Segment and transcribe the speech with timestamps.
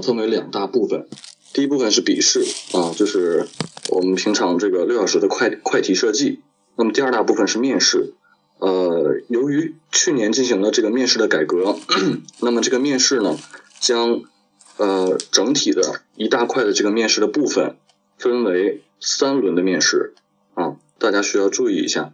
[0.00, 1.06] 分为两大部分。
[1.52, 2.40] 第一部分是笔试
[2.72, 3.46] 啊，就是
[3.90, 6.40] 我们平常这个六小时的快快题设计。
[6.76, 8.14] 那么第二大部分是面试。
[8.58, 11.76] 呃，由于去年进行了这个面试的改革，
[12.40, 13.38] 那么这个面试呢，
[13.80, 14.22] 将
[14.78, 17.76] 呃整体的一大块的这个面试的部分
[18.18, 20.14] 分为三轮的面试
[20.54, 22.12] 啊，大家需要注意一下。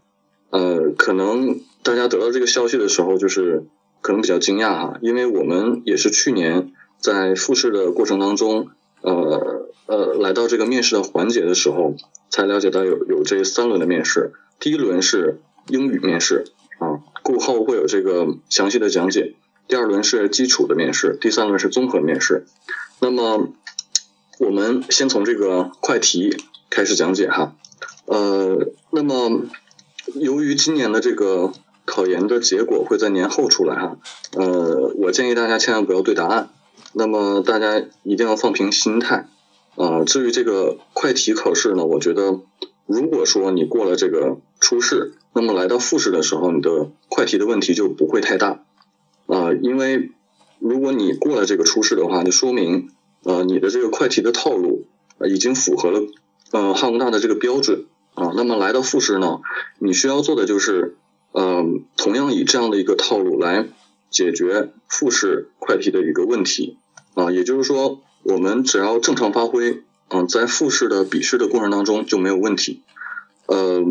[0.51, 3.65] 呃，可能大家得到这个消息的时候，就是
[4.01, 6.73] 可能比较惊讶哈，因为我们也是去年
[7.03, 8.69] 在复试的过程当中，
[9.01, 11.97] 呃呃，来到这个面试的环节的时候，
[12.31, 14.33] 才了解到有有这三轮的面试。
[14.61, 16.45] 第一轮是英语面试
[16.79, 19.35] 啊，过后会有这个详细的讲解。
[19.67, 22.47] 第二轮是基础的面试，第三轮是综合面试。
[23.01, 23.49] 那么
[24.39, 26.37] 我们先从这个快题
[26.71, 27.55] 开始讲解哈。
[28.07, 29.43] 呃，那么
[30.15, 31.53] 由于今年的这个
[31.85, 33.97] 考研的结果会在年后出来哈，
[34.37, 36.51] 呃，我建议大家千万不要对答案。
[36.93, 39.29] 那么大家一定要放平心态
[39.77, 40.05] 啊。
[40.05, 42.41] 至于这个快题考试呢，我觉得
[42.87, 45.15] 如果说你过了这个初试。
[45.35, 48.67] 那么来到复试的时候，你的快题的问题就不会太大
[49.25, 50.11] 啊，因为
[50.59, 52.91] 如果你过了这个初试的话，就说明
[53.23, 54.85] 呃你的这个快题的套路
[55.25, 56.03] 已经符合了
[56.51, 58.33] 呃汉工大的这个标准啊。
[58.37, 59.41] 那么来到复试呢，
[59.79, 60.99] 你需要做的就是
[61.33, 61.65] 呃
[61.97, 63.67] 同样以这样的一个套路来
[64.11, 66.77] 解决复试快题的一个问题
[67.15, 72.83] 啊，也就是说我们只要正常发挥，嗯，在复试的笔试的过程当中就没有问题，
[73.47, 73.85] 呃。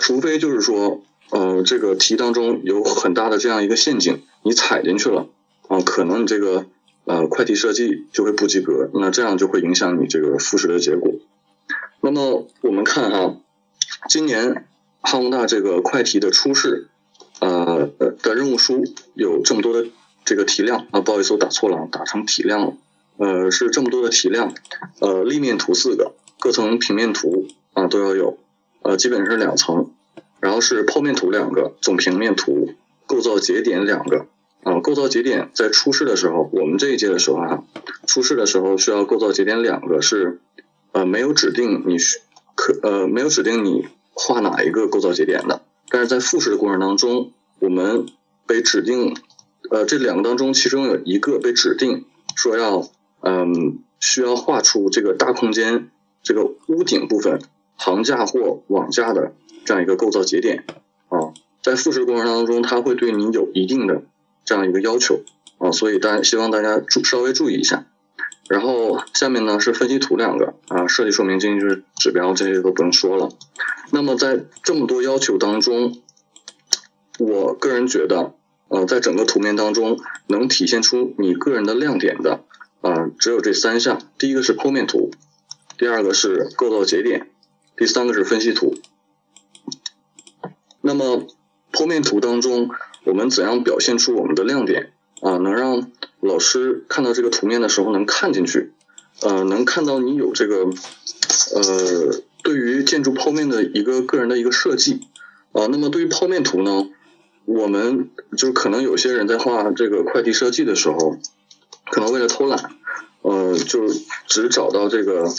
[0.00, 5.28] 除非就是说，呃，这个题当中有很大的这样一个陷阱，你踩进去了，
[5.68, 6.64] 啊，可能你这个
[7.04, 11.12] 呃快题设计就会不及格，那这样就会影响你这个复试的结果。
[12.00, 13.36] 那么我们看哈，
[14.08, 14.66] 今年
[15.02, 16.88] 哈工大这个快题的初试，
[17.40, 17.90] 呃
[18.22, 19.88] 的任务书有这么多的
[20.26, 22.74] 这个题量啊，不好意思，我打错了，打成体量了，
[23.16, 24.52] 呃，是这么多的题量，
[25.00, 28.36] 呃，立面图四个，各层平面图啊都要有。
[28.82, 29.90] 呃，基本上是两层，
[30.40, 32.74] 然后是剖面图两个，总平面图，
[33.06, 34.26] 构造节点两个。
[34.62, 37.62] 啊，构造节点在初试的时候，我们这一届的时候啊，
[38.08, 40.40] 初试的时候需要构造节点两个，是
[40.90, 41.96] 呃没有指定你
[42.56, 47.30] 可呃没有指定你画哪一个构造节点的，但是在复试的过程当中，
[47.60, 48.06] 我们
[48.44, 49.16] 被指定
[49.70, 52.04] 呃这两个当中，其中有一个被指定
[52.34, 52.88] 说要
[53.20, 55.90] 嗯需要画出这个大空间
[56.22, 57.40] 这个屋顶部分。
[57.78, 59.34] 行架或网架的
[59.66, 60.64] 这样一个构造节点
[61.10, 64.02] 啊，在复试过程当中，它会对你有一定的
[64.46, 65.20] 这样一个要求
[65.58, 67.84] 啊，所以大家希望大家注稍微注意一下。
[68.48, 73.28] 然后下面呢是分析图两个啊，设计说明、经济指指标这些都不用说了。
[73.92, 76.00] 那么在这么多要求当中，
[77.18, 78.32] 我个人觉得
[78.68, 82.44] 呃，在整个图面当中能体现出你个人的亮点的
[82.80, 84.00] 啊，只有这三项。
[84.18, 85.10] 第一个是剖面图，
[85.78, 87.30] 第二个是构造节点。
[87.78, 88.74] 第三个是分析图，
[90.80, 91.26] 那么
[91.70, 92.70] 剖面图当中，
[93.04, 95.36] 我们怎样表现出我们的亮点啊？
[95.36, 98.72] 能让老师看到这个图面的时候能看进去，
[99.20, 100.70] 呃，能看到你有这个
[101.54, 105.00] 呃对于建筑剖面的一个个人的一个设计
[105.52, 105.66] 啊。
[105.66, 106.88] 那么对于剖面图呢，
[107.46, 111.16] 我们就可能有些人在画这个快递设计的时候，
[111.90, 112.76] 可能为了偷懒，
[113.22, 113.88] 呃，就
[114.26, 115.32] 只找到这个。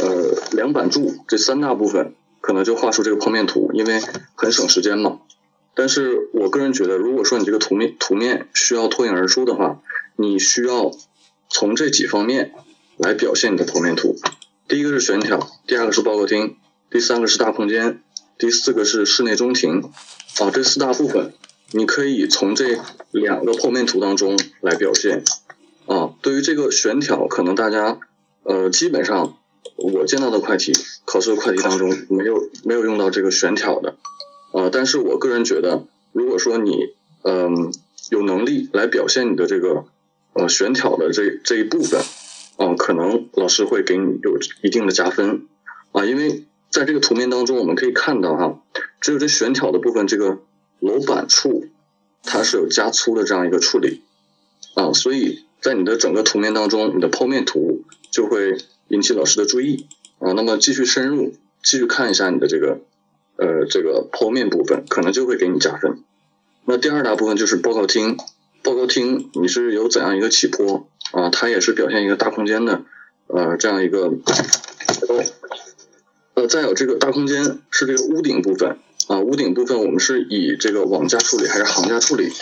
[0.00, 4.00] 呃，梁板柱这三大部分可能就画出这个剖面图，因为
[4.34, 5.18] 很省时间嘛。
[5.74, 9.82] 但是我个人觉得，如果说你这个图面图面需要脱颖而出的话，
[10.16, 10.90] 你需要
[11.50, 12.54] 从这几方面
[12.96, 14.16] 来表现你的剖面图。
[14.66, 16.56] 第一个是悬挑，第二个是报告厅，
[16.90, 18.00] 第三个是大空间，
[18.38, 19.92] 第四个是室内中庭。
[20.40, 21.34] 啊，这四大部分
[21.72, 22.78] 你可以从这
[23.10, 25.24] 两个剖面图当中来表现。
[25.86, 27.98] 啊，对于这个悬挑，可能大家
[28.44, 29.36] 呃基本上。
[29.76, 30.72] 我见到的快题，
[31.04, 33.96] 考试的快题当中没有没有用到这个悬挑的，
[34.52, 36.90] 啊，但是我个人觉得，如果说你
[37.22, 37.72] 嗯
[38.10, 39.86] 有能力来表现你的这个
[40.34, 42.00] 呃悬挑的这这一部分，
[42.58, 45.46] 啊，可能老师会给你有一定的加分
[45.92, 48.60] 啊，因为在这个图面当中我们可以看到哈，
[49.00, 50.38] 只有这悬挑的部分，这个
[50.82, 51.64] 楼板处
[52.22, 54.02] 它是有加粗的这样一个处理
[54.74, 58.58] 啊，所以在你的整个图面当中，你的剖面图就会。
[58.88, 59.86] 引起老师的注意
[60.18, 61.32] 啊，那么继续深入，
[61.62, 62.80] 继续看一下你的这个
[63.36, 66.02] 呃这个剖面部分，可能就会给你加分。
[66.66, 68.18] 那第二大部分就是报告厅，
[68.62, 71.30] 报告厅你是有怎样一个起坡啊？
[71.30, 72.82] 它也是表现一个大空间的
[73.28, 74.12] 呃这样一个
[76.34, 78.76] 呃再有这个大空间是这个屋顶部分
[79.12, 82.32] 啊，屋顶部分我们是以这个网架处理还是行架处理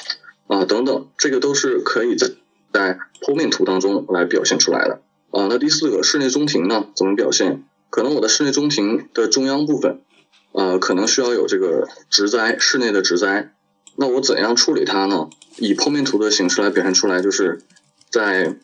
[0.46, 2.30] 啊等等，这个都是可以在
[2.72, 5.00] 在剖面图当中来表现出来的。
[5.32, 7.64] 啊，那第四个室内中庭呢，怎么表现？
[7.90, 10.00] 可能我的室内中庭的中央部分，
[10.52, 13.52] 呃，可能需要有这个植栽，室内的植栽。
[13.96, 15.28] 那我怎样处理它呢？
[15.56, 17.62] 以剖面图的形式来表现出来，就是
[18.08, 18.54] 在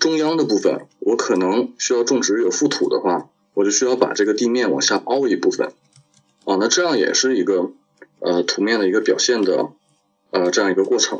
[0.00, 5.70] 中央的部分，我可能需要种植有覆土的话，我就需要把这个地面往下凹一部分。
[6.48, 7.72] 啊，那这样也是一个
[8.20, 9.68] 呃图面的一个表现的
[10.30, 11.18] 呃这样一个过程。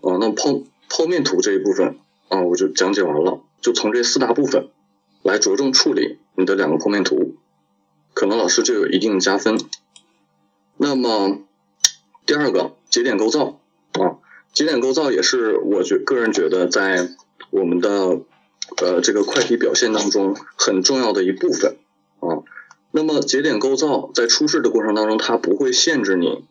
[0.00, 1.98] 啊，那剖剖面图这一部分。
[2.28, 4.70] 啊，我就讲解完了，就从这四大部分
[5.22, 7.34] 来着重处理你的两个剖面图，
[8.14, 9.60] 可能老师就有一定的加分。
[10.78, 11.40] 那么
[12.24, 13.60] 第二个节点构造
[13.92, 14.16] 啊，
[14.54, 17.10] 节点构造也是我觉个人觉得在
[17.50, 18.22] 我们的
[18.78, 21.76] 呃这个快题表现当中很重要的一部分。
[22.92, 26.44] 那么节点构造在出试的过程当中，它不会限制你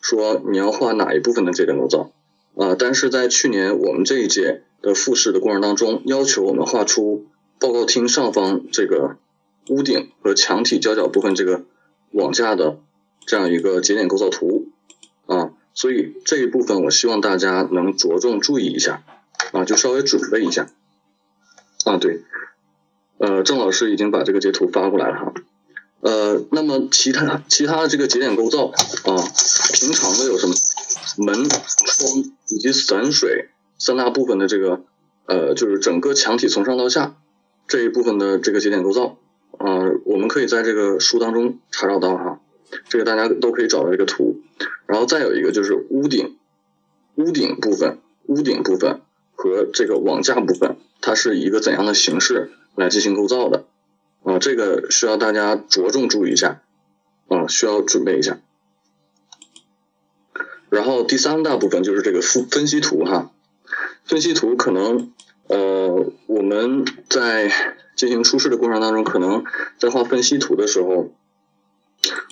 [0.00, 2.10] 说你要画哪一部分的节点构造。
[2.56, 4.62] 啊，但是在去年我们这一届。
[4.80, 7.26] 的复试的过程当中，要求我们画出
[7.58, 9.16] 报告厅上方这个
[9.68, 11.64] 屋顶和墙体交角部分这个
[12.12, 12.78] 网架的
[13.26, 14.68] 这样一个节点构造图。
[15.26, 19.02] 啊，所以这一部分我希望大家能着重注意一下。
[19.50, 20.68] 啊，就稍微准备一下。
[21.84, 22.22] 啊，对，
[23.18, 25.34] 呃，郑老师已经把这个截图发过来了哈，
[26.00, 29.16] 呃，那么其他其他的这个节点构造啊，
[29.72, 30.54] 平常的有什么
[31.18, 32.10] 门窗
[32.48, 33.48] 以及散水。
[33.80, 34.80] 三大部分的这个
[35.26, 37.14] 呃，就是整个墙体从上到下
[37.68, 39.18] 这一部分的这个节点构造
[39.56, 42.40] 啊，我们可以在这个书当中查找到哈，
[42.88, 44.40] 这个大家都可以找到这个图。
[44.86, 46.38] 然后再有一个就是屋顶，
[47.14, 49.00] 屋顶部分，屋顶部分
[49.36, 53.64] 和这个网架部分，它是以一个怎样的形式来进行构造的
[54.28, 54.38] 啊？
[54.38, 56.60] 这个需要大家着重注意一下
[57.28, 58.38] 啊，需要准备一下。
[60.68, 63.30] 然后第三大部分就是这个分分析图哈。
[64.04, 65.12] 分析图可能，
[65.48, 67.50] 呃，我们在
[67.94, 69.44] 进行出示的过程当中，可能
[69.78, 71.12] 在画分析图的时候，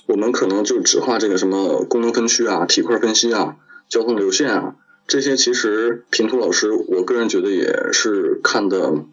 [0.07, 3.57] 我们可能就只画这个什么功能分区啊、体块分析啊、
[3.89, 4.77] 交通流线啊
[5.07, 5.37] 这些。
[5.37, 9.05] 其实平图老师，我个人觉得也是看的，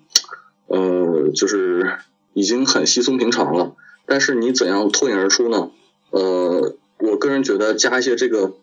[0.67, 1.97] 呃，就是
[2.33, 3.75] 已经很稀松平常了。
[4.05, 5.71] 但是你怎样脱颖而出呢？
[6.11, 8.53] 呃，我个人觉得加一些这个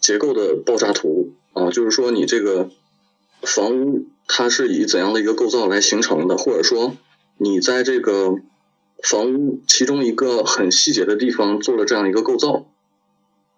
[0.00, 2.70] 结构的爆炸图啊，就是说你这个。
[3.44, 6.36] 房屋它是以怎样的一个构造来形成的？
[6.36, 6.94] 或者说，
[7.38, 8.36] 你在这个
[9.02, 12.66] 房屋其中一个很细节的地方做了这样一个构造，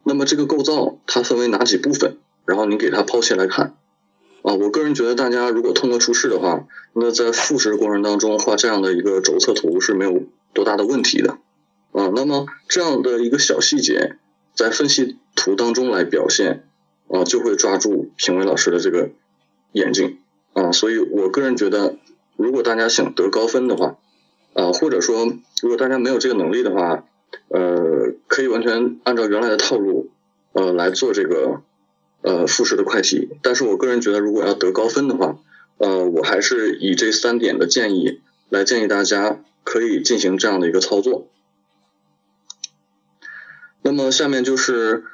[0.02, 2.16] 那么这个构造它分为哪几部分？
[2.46, 3.76] 然后你给它抛切来看。
[4.44, 11.38] 啊，我个人觉得大家如果通过初试的话，那在复试的过程当中画这样的一个轴测图是没有多大的问题的。
[11.90, 14.16] 啊，那么这样的一个小细节
[14.54, 16.68] 在分析图当中来表现，
[17.08, 19.10] 啊，就会抓住评委老师的这个。
[19.74, 20.18] 眼睛
[20.52, 21.96] 啊，所以我个人觉得，
[22.36, 23.96] 如果大家想得高分的话，
[24.52, 25.26] 啊，或者说
[25.60, 27.04] 如果大家没有这个能力的话，
[27.48, 30.10] 呃，可以完全按照原来的套路，
[30.52, 31.62] 呃，来做这个
[32.24, 33.28] 呃复试的快题。
[33.42, 35.36] 但是我个人觉得，如果要得高分的话，
[35.78, 41.28] 呃，我还是以这三点的建议来建议大家可以进行这样的一个操作。
[43.82, 45.04] 那么下面就是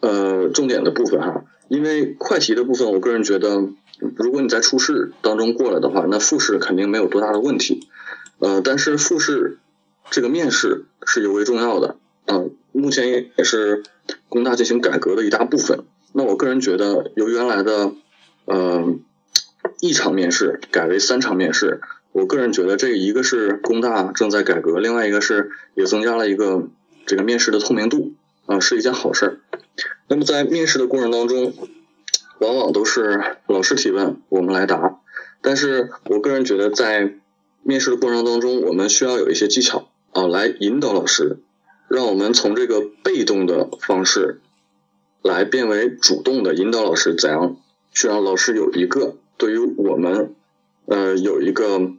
[0.00, 3.70] 呃重点的部分哈，因为快题的部分，我个人觉得。
[4.16, 7.86] 如果你在初试当中过了的话，那复试肯定没有多大的问题。
[8.38, 9.58] 呃，但是复试
[10.10, 11.96] 这个面试是尤为重要的。
[12.24, 13.82] 嗯，目前也是
[14.30, 15.84] 工大进行改革的一大部分。
[16.12, 17.92] 那我个人觉得，由原来的
[18.44, 18.94] 呃
[19.80, 21.80] 一场面试改为三场面试，
[22.12, 26.68] 我个人觉得这一个是工大正在改革，另外一个是也增加了一个
[27.06, 28.12] 这个面试的透明度
[28.46, 29.40] 啊，是一件好事儿。
[30.08, 31.52] 那么在面试的过程当中。
[32.40, 34.98] 往往都是老师提问，我们来答。
[35.42, 37.16] 但是我个人觉得，在
[37.62, 41.40] 面试的过程当中，我们需要有一些技巧啊，来引导老师，
[41.86, 44.40] 让我们从这个被动的方式，
[45.22, 47.56] 来变为主动的引导老师，怎样
[47.92, 50.34] 去让老师有一个对于我们，
[50.86, 51.92] 呃，有一个，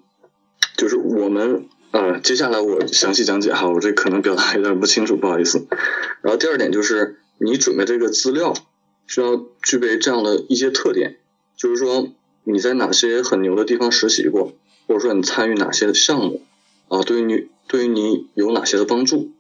[0.78, 5.68] 就是我们呃，接下来我详细讲解哈，我这可能表达有点不清楚，不好意思。
[6.22, 8.54] 然后第二点就是你准备这个资料。
[9.08, 11.18] 需要具备这样的一些特点，
[11.58, 12.08] 就是说
[12.46, 14.54] 你在哪些很牛的地方实习过，
[14.88, 16.44] 或者说你参与哪些项目
[16.88, 19.32] 啊，对于你对于你有哪些的帮助？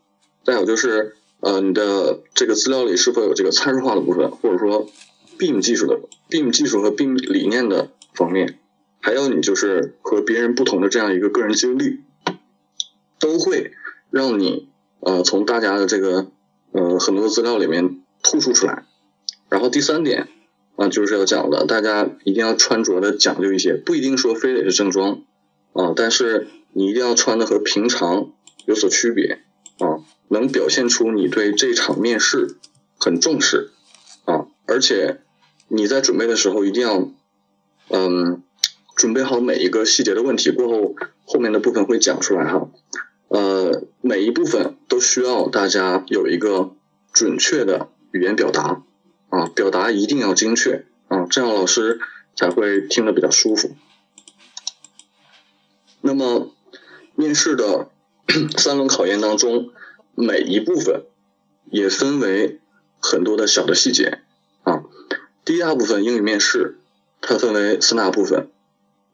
[0.44, 4.88] 再有就是呃你的这个资料里是否有这个参数化的部分，或者说
[5.38, 8.60] BIM 技术的 BIM 技术和 BIM 理念的方面，
[9.00, 12.00] 还有你就是和别人不同的这样一个个人经历，
[13.20, 13.74] 都会
[14.10, 14.70] 让你
[15.00, 16.28] 呃从大家的这个
[16.72, 18.86] 呃很多资料里面突出出来。
[19.50, 20.28] 然后第三点，
[20.76, 25.24] 啊，就是要讲的，大家一定要穿着的讲究一些，不一定说非得是正装
[25.74, 28.32] 啊，但是你一定要穿的和平常
[28.66, 29.42] 有所区别
[29.80, 32.56] 啊，能表现出你对这场面试
[32.98, 33.72] 很重视
[34.26, 35.22] 啊，而且
[35.68, 37.12] 你在准备的时候一定要
[37.90, 38.42] 嗯
[38.96, 40.96] 准备好每一个细节的问题，过后
[41.26, 42.70] 后面的部分会讲出来哈，
[43.28, 46.72] 呃，每一部分都需要大家有一个
[47.14, 48.84] 准确的语言表达。
[49.30, 52.02] 啊，表达一定要精确啊，这样老师
[52.36, 53.72] 才会听得比较舒服。
[56.02, 56.52] 那么，
[57.16, 57.88] 面试的
[58.60, 59.70] 三轮考验当中，
[60.22, 61.04] 每一部分
[61.70, 62.60] 也分为
[63.00, 64.20] 很多的小的细节
[64.64, 64.84] 啊。
[65.44, 66.78] 第一大部分英语面试，
[67.20, 68.48] 它分为三大部分。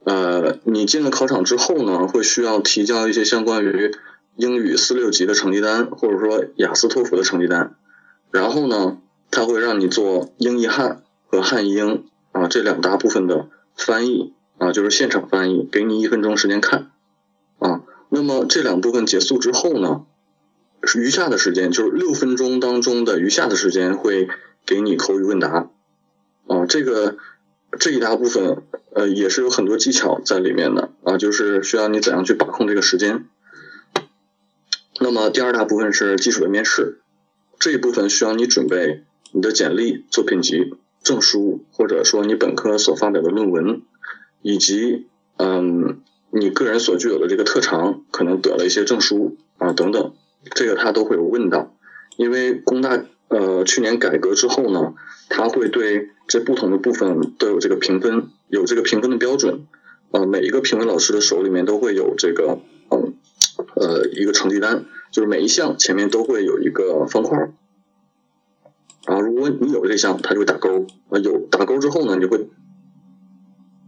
[0.04, 3.96] 呃，你进了考场之后呢，会需要提交一些相关于
[4.36, 7.76] 英语四六级的成绩单，或者说雅思托福的成绩单，
[8.32, 9.00] 然后呢。
[9.30, 16.92] 它会让你做英译汉和汉译英啊这两大部分的翻译啊，就是现场翻译，给你一分钟时间看
[17.60, 17.82] 啊。
[18.08, 20.06] 那么这两部分结束之后呢，
[20.96, 24.28] 余下的时间就是六分钟当中的余下的时间会
[24.66, 25.70] 给你口语问答
[26.48, 26.66] 啊。
[26.68, 27.18] 这个
[27.80, 33.26] 这一大部分呃也是有很多技巧在里面的啊，就是需要你怎样去把控这个时间。
[35.00, 37.02] 那么第二大部分是基础的面试，
[37.60, 39.04] 这一部分需要你准备。
[39.34, 43.82] 你的简历、作品集、证书，或者说你本科所发表的论文，
[44.42, 45.06] 以及
[45.36, 46.00] 嗯
[46.32, 50.14] 你个人所具有的这个特长，可能得了一些证书啊等等，
[50.44, 51.74] 这个他都会有问到。
[52.16, 54.96] 因为工大呃去年改革之后呢，
[55.30, 59.68] 他会对这不同的部分都有这个评分，有这个评分的标准。
[60.12, 63.14] 呃，每一个评委老师的手里面都会有这个嗯
[63.76, 67.52] 呃一个成绩单，就是每一项前面都会有一个方块。
[69.06, 70.88] 啊，如果你有这项，它就会打勾。
[71.10, 72.38] 啊，有打勾之后呢，你就会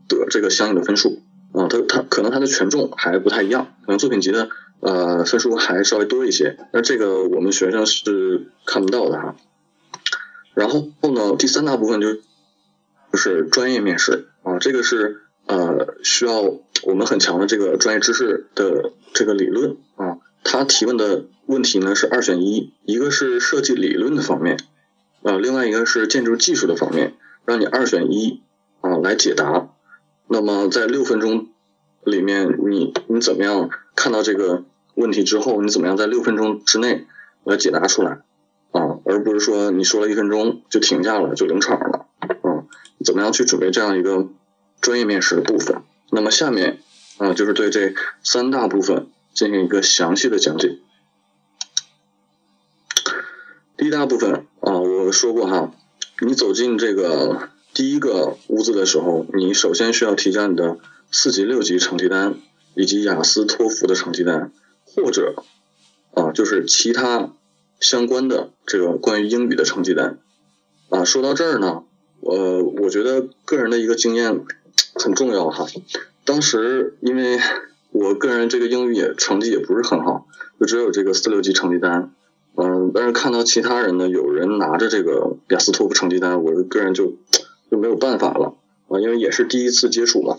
[0.08, 1.22] 得这个相应的分数。
[1.54, 6.58] 啊，它它可能它的权重还不太一样，可能作品集的呃分数还稍微多一些。
[6.74, 9.36] 那这个我们学生是看不到的哈。
[10.54, 16.42] 然后后呢，第三大部分就就是专业面试啊，这个是呃需要
[16.84, 20.18] 我们很强的这个专业知识的这个理论啊。
[20.44, 24.58] 他提问的问题呢是二选一，一个是设计理论的方面。
[25.22, 28.42] 啊，另外一个是建筑技术的方面，让你二选一
[28.80, 29.70] 啊来解答。
[30.28, 31.50] 那么在六分钟
[32.10, 34.64] 里面，你你怎么样看到这个
[34.96, 37.06] 问题之后，你怎么样在六分钟之内
[37.44, 38.22] 来解答出来
[38.72, 39.00] 啊？
[39.06, 42.06] 而不是说你说了一分钟就停下了就冷场了
[42.42, 42.66] 啊？
[43.06, 44.28] 怎么样去准备这样一个
[44.82, 45.82] 专业面试的部分？
[46.12, 46.80] 那么下面
[47.18, 50.80] 啊就是对这三大部分进行一个详细的讲解。
[53.78, 55.72] 第一大部分啊，我说过哈，
[56.20, 60.78] 你走进这个第一个屋子的时候，你首先需要提交你的
[61.12, 62.36] 四级、六级成绩单，
[62.76, 64.52] 以及雅思、托福的成绩单，
[64.86, 65.44] 或者
[66.14, 67.34] 啊，就是其他
[67.80, 70.20] 相关的这个关于英语的成绩单。
[70.90, 71.84] 啊，说到这儿呢，
[72.20, 74.46] 我我觉得个人的一个经验
[74.96, 75.66] 很重要哈。
[76.26, 77.40] 当时因为
[77.92, 80.28] 我个人这个英语也成绩也不是很好，
[80.60, 82.14] 就只有这个四六级成绩单。
[82.56, 87.16] 嗯，但是看到其他人呢，有人拿着这个雅思托福成绩单，我个人就
[87.72, 88.56] 就没有办法了
[88.90, 90.38] 啊，因为也是第一次接触嘛。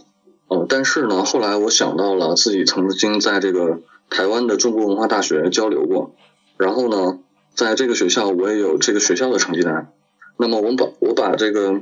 [0.50, 3.80] 嗯，但是呢，后来我想到了自己曾经在这个
[4.10, 6.14] 台湾的中国文化大学交流过，
[6.56, 7.18] 然后呢，
[7.54, 9.92] 在这个学校我也有这个学校的成绩单。
[10.36, 11.80] 那么我把我把这个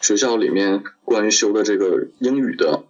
[0.00, 2.84] 学校里面关于修的这个英语的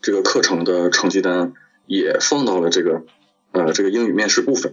[0.00, 1.52] 这个课程的成绩单
[1.86, 3.02] 也放到了这个
[3.52, 4.72] 呃这个英语面试部分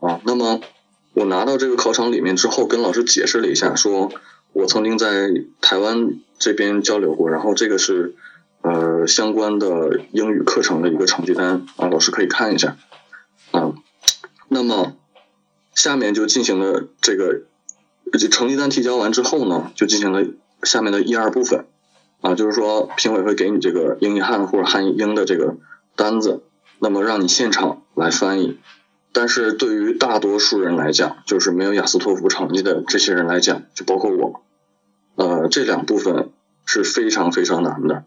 [0.00, 0.60] 啊，那么。
[1.18, 4.12] 我拿到这个考场里面之后，跟老师解释了一下，说
[4.52, 5.30] 我曾经在
[5.62, 8.14] 台湾这边交流过，然后这个是
[8.66, 12.76] 呃相关的英语课程的一个成绩单啊，老师可以看一下
[13.52, 13.74] 啊。
[14.48, 14.96] 那么
[15.72, 17.42] 下面就进行了这个
[18.28, 20.26] 成绩单提交完之后呢，就进行了
[20.64, 21.66] 下面的一二部分
[22.22, 25.56] 啊，就是说评委会给你这个英译汉或者汉译英的这个
[25.94, 26.42] 单子，
[26.80, 28.58] 那么让你现场来翻译。
[29.12, 34.42] 但是对于大多数人来讲，就是没有雅思托福成绩的这些人来讲，就包括我，
[35.14, 36.30] 呃，这两部分
[36.64, 38.04] 是非常非常难的，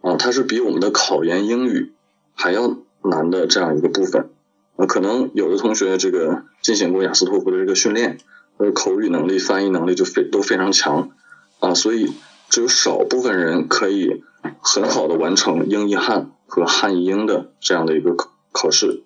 [0.00, 1.92] 啊，它是比我们的考研英语
[2.34, 4.30] 还要难的这样一个部分，
[4.76, 8.18] 啊，可能有的同学这个进行过雅思托福的这个训练，
[8.56, 11.10] 呃，口语能力、翻译能力就非都非常强，
[11.58, 12.12] 啊，所以
[12.48, 14.22] 只有少部分人可以
[14.60, 19.02] 很好的完成英译汉和汉译英的这样的一个考考试，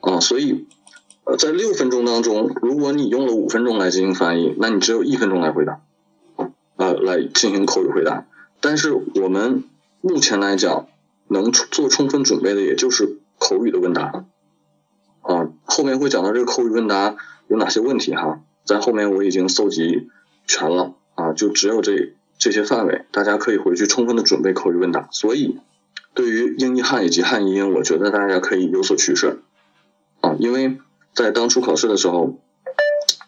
[0.00, 0.66] 啊，所以。
[1.26, 5.80] 呃，在六分钟当中，如果你用了五分钟来进行翻译，那你只有一分钟来回答。
[6.76, 8.26] 呃，来进行口语回答。
[8.60, 9.64] 但是我们
[10.06, 10.86] 目前来讲，
[11.28, 14.26] 能做充分准备的也就是口语的问答。
[15.22, 17.16] 啊，后面会讲到这个口语问答
[17.48, 20.10] 有哪些问题哈，在后面我已经搜集
[20.46, 25.08] 全了啊，就只有这这些范围，大家可以回去充分的准备口语问答。
[25.10, 25.58] 所以，
[26.12, 29.38] 对于英译汉以及汉译英，我觉得大家可以有所取舍
[30.20, 30.76] 啊，因为
[31.14, 32.38] 在当初考试的时候，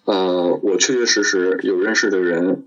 [0.04, 2.66] 呃，我确确实实有认识的人，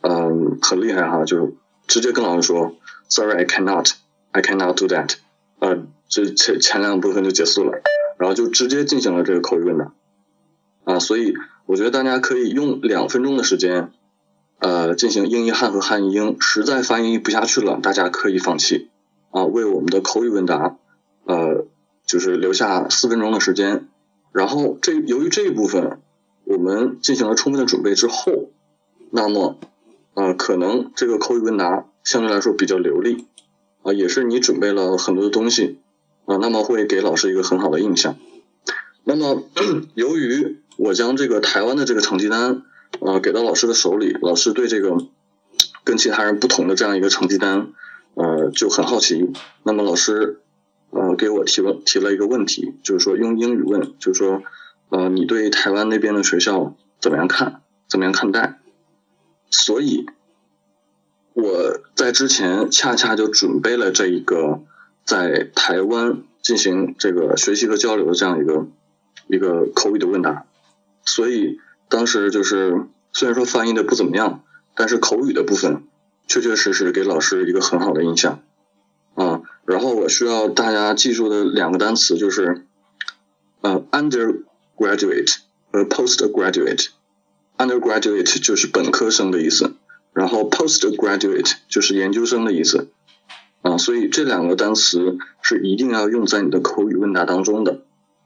[0.00, 1.52] 嗯，很厉害哈，就。
[1.86, 2.76] 直接跟老师说
[3.10, 3.92] ，Sorry, I cannot,
[4.30, 5.16] I cannot do that。
[5.58, 7.82] 呃，这前前两部分就结束了，
[8.16, 9.92] 然后就直接进行了这个口语问答。
[10.84, 11.34] 啊，所以
[11.66, 13.92] 我觉得大家可以用两分钟的时间，
[14.60, 16.40] 呃，进行英译汉和汉译英。
[16.40, 18.88] 实在翻译不下去了，大家可以放弃。
[19.30, 20.78] 啊，为我们的口语问答，
[21.24, 21.66] 呃，
[22.06, 23.88] 就是留下四分钟的时间。
[24.32, 26.00] 然后这由于这一部分
[26.44, 28.50] 我们进行了充分的准备之后，
[29.10, 29.58] 那么。
[30.12, 33.26] 啊，可能这个口语问答相对来说比较流利，
[33.82, 35.78] 啊，也是你准备了很多的东西，
[36.26, 38.16] 啊，那么会给老师一个很好的印象。
[39.04, 39.42] 那么，
[39.94, 42.62] 由于我将这个台湾的这个成绩单，
[43.00, 44.96] 呃，给到老师的手里，老师对这个
[45.84, 47.72] 跟其他人不同的这样一个成绩单，
[48.14, 49.30] 呃，就很好奇。
[49.62, 50.40] 那么老师，
[50.90, 54.42] 呃，给我提问提了一个问题，就是说用英语问，就是说，
[54.90, 57.62] 呃，你对台湾那边的学校怎么样看？
[57.88, 58.60] 怎么样看待？
[59.50, 60.06] 所以
[61.40, 64.60] 我在之前恰恰就准备了这一个
[65.04, 68.66] 在台湾进行这个学习和交流的这样一个
[69.26, 70.44] 一个口语的问答，
[71.04, 74.42] 所以当时就是虽然说翻译的不怎么样，
[74.74, 75.84] 但是口语的部分
[76.26, 78.42] 确确实实给老师一个很好的印象
[79.14, 79.42] 啊。
[79.64, 82.66] 然后我需要大家记住的两个单词就是
[83.60, 85.36] 呃 undergraduate
[85.72, 86.88] 和 postgraduate。
[87.58, 89.74] Undergraduate 就是本科生的意思，
[90.12, 92.90] 然后 postgraduate 就是研究生的意思，
[93.62, 97.82] 啊，所以这两个单词是一定要用在你的口语问答当中的，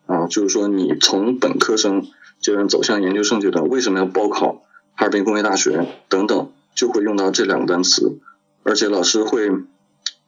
[0.07, 2.07] 啊，就是说你从本科生
[2.41, 8.19] 阶段走向研究生阶段，为什么要报考哈尔滨工业大学等等，就会用到这两个单词，
[8.63, 9.51] 而且老师会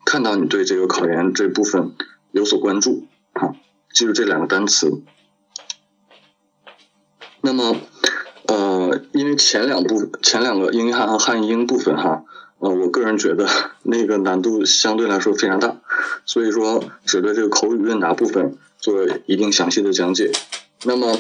[0.04, 1.92] 看到你对这个考研这部分
[2.32, 3.56] 有所关注，啊，
[3.92, 5.02] 记住这两个单词，
[7.40, 7.76] 那么。
[8.48, 12.24] 呃，因为前两部前两个英汉和汉英部分哈，
[12.58, 13.48] 呃，我个人觉得
[13.82, 15.76] 那个难度相对来说非常大，
[16.24, 20.30] 所以说只对这个口语问答部分做一定详细的讲解。
[20.84, 21.18] 那么，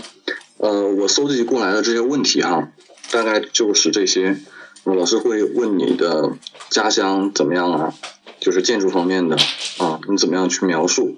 [0.58, 2.68] 呃，我搜集过来的这些问题哈，
[3.10, 4.38] 大概就是这些。
[4.84, 6.30] 老师会问你的
[6.70, 7.92] 家乡怎么样啊？
[8.38, 9.36] 就是建筑方面的
[9.78, 11.16] 啊，你怎么样去描述？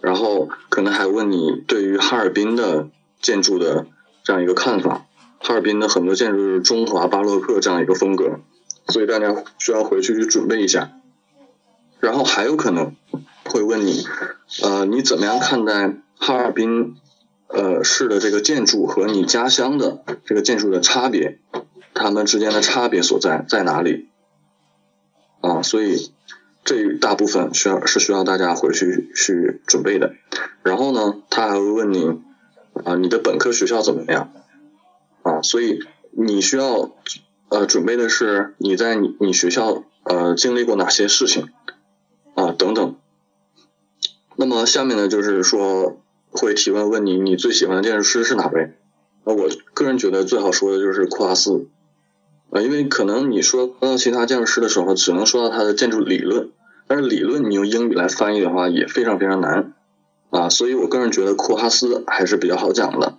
[0.00, 2.86] 然后可能还问你对于哈尔滨的
[3.20, 3.86] 建筑的
[4.22, 5.06] 这样一个看法。
[5.40, 8.40] 哈尔滨的很多建筑是中华巴洛克这样一个风格，
[8.88, 10.92] 所以大家需要回去去准备一下。
[12.00, 12.94] 然后还有可能
[13.44, 14.04] 会问你，
[14.62, 16.96] 呃，你怎么样看待哈尔滨
[17.48, 21.38] 呃市的这个建筑和你家乡的这个建筑的差别？
[21.94, 24.08] 它们之间的差别所在在哪里？
[25.40, 26.12] 啊，所以
[26.64, 30.14] 这一大部分需要是需要大家回去去准备的。
[30.62, 32.20] 然后呢，他还会问你，
[32.84, 34.30] 啊，你的本科学校怎么样？
[35.28, 36.90] 啊，所以你需要
[37.50, 41.50] 呃准备的是你在你你学校呃经历过哪些事情
[42.34, 42.96] 啊等等。
[44.36, 45.98] 那么下面呢就是说
[46.30, 48.72] 会提问问你你最喜欢的建筑师是哪位？
[49.24, 51.66] 那我个人觉得最好说的就是库哈斯
[52.48, 56.48] 啊，因为可能你说到其他建筑师的时候只能说到他的建筑理论，
[56.86, 59.74] 但是理论你用英语来翻译的话也非常非常难
[60.30, 63.18] 啊，所以我个人觉得库哈斯还是比较好讲的。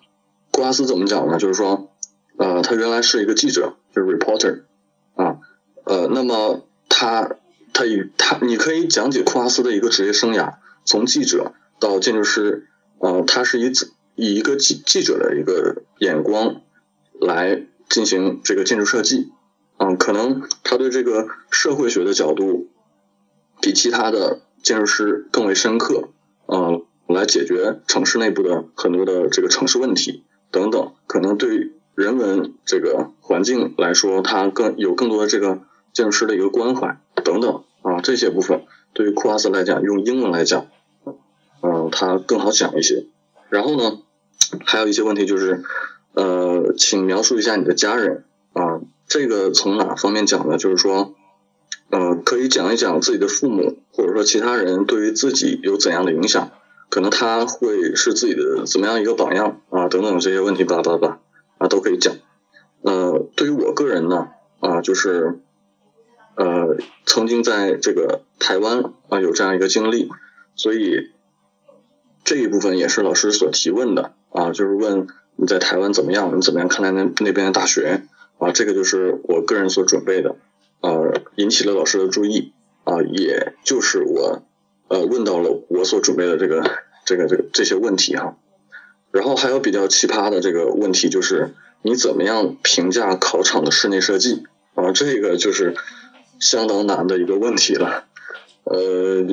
[0.49, 1.37] 库哈斯怎么讲呢？
[1.37, 1.88] 就是说。
[2.39, 4.61] 呃，他原来是一个记者，就是 reporter，
[5.15, 5.39] 啊，
[5.83, 7.35] 呃，那么他
[7.73, 10.53] 他与他，你可以讲解库哈斯的一个职业生涯，
[10.85, 13.73] 从记者到建筑师，呃，他是以
[14.15, 16.61] 以一个记记者的一个眼光
[17.19, 19.33] 来进行这个建筑设计，
[19.75, 22.69] 嗯，可能他对这个社会学的角度
[23.59, 26.07] 比其他的建筑师更为深刻，
[26.47, 31.73] 嗯，来解决城市内部的很多的这个城市问题等等，可能对。
[31.99, 35.59] 人文这个环境来说，它更有更多的这个
[35.91, 40.67] 建筑师的一个关怀等等啊，这些部分对于库哈斯来讲，用英文来讲，
[41.61, 43.05] 嗯，它更好讲一些。
[43.49, 43.99] 然后呢，
[44.63, 45.61] 还有一些问题就是，
[46.13, 50.57] 呃，请描述一下你的家人啊，这个从哪方面讲呢？
[50.57, 51.13] 就是说，
[51.89, 56.49] 呃，可以讲一讲自己的父母或者说其他人对于自己有怎样的影响，
[56.87, 61.19] 可能他会是自己的怎么样一个榜样啊，等等这些问题，吧吧吧。
[61.59, 62.15] 啊，都可以讲。
[62.81, 64.29] 呃，对于我个人呢，
[64.61, 65.39] 啊，就是
[66.35, 70.09] 呃曾经在这个台湾啊有这样一个经历，
[70.55, 71.11] 所以
[72.23, 78.03] 这一部分也是老师所提问的啊，就是问你在台湾怎么样，你怎么样看待那那边的大学
[78.37, 78.51] 啊？
[78.53, 80.37] 这个就是我个人所准备的，
[80.79, 82.53] 呃，引起了老师的注意
[82.85, 84.43] 啊，也就是我
[84.87, 86.63] 呃问到了我所准备的这个
[87.05, 88.37] 这个这个这些问题哈。
[89.11, 91.53] 然后还有比较奇葩的这个问题就是。
[91.81, 94.43] 你怎么样评价考场的室内设计
[94.75, 94.91] 啊？
[94.91, 95.75] 这个就是
[96.37, 98.03] 相当难的一个问题了。
[98.65, 99.25] 呃，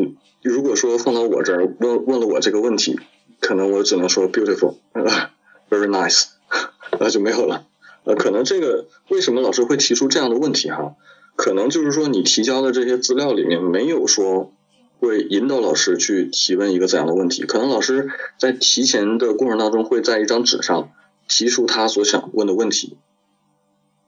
[0.42, 3.00] 如果说放到我这儿问问了我这个问题，
[3.40, 6.26] 可能我只能说 beautiful，very nice，
[7.00, 7.64] 那就没有了。
[8.04, 10.94] 呃，可能这个为什么老师会提出这样的问题哈？
[11.34, 14.52] 可能就是说你提交的这些资料里面没有说
[15.00, 17.44] 会引导老师去提问一个怎样的问题。
[17.44, 20.90] 可能老师在提前的过程当中会在一张纸上。
[21.28, 22.98] 提出他所想问的问题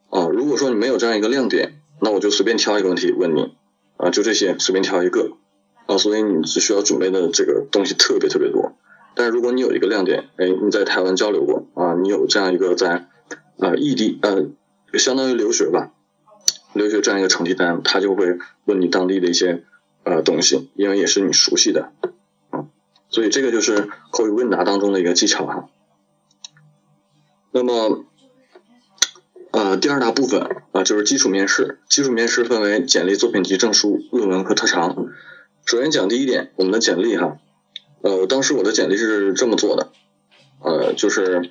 [0.09, 3.57] 啊，如果说你没有这样一个亮点，那我就随便挑一个问题问你
[3.97, 5.33] 啊，就这些随便挑一个
[5.87, 8.77] 啊，所以你只需要准备的这个东西特别特别多。
[9.17, 13.09] 但是如果你有一个亮点，哎，你在台湾交流过啊，你有这样一个在
[13.59, 14.47] 啊异地呃，
[14.97, 15.91] 相当于留学吧，
[16.73, 19.65] 留学这样一个成绩单，他就会问你当地的一些
[20.05, 21.93] 呃东西，因为也是你熟悉的
[22.51, 22.67] 啊，
[23.09, 25.69] 所以这个就是口语问答当中的一个技巧哈。
[27.51, 28.05] 那么，
[29.51, 31.81] 呃，第二大部分啊，就是基础面试。
[31.89, 35.09] 基础面试分为简历、作品集、证书、论文和特长。
[35.67, 37.39] 首先讲第一点，我们的简历哈，
[38.01, 39.93] 呃，当时我的简历是这么做的，
[40.63, 41.51] 呃，就是